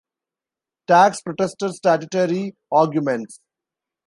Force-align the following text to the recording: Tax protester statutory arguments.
Tax 0.87 1.21
protester 1.21 1.69
statutory 1.69 2.55
arguments. 2.71 3.39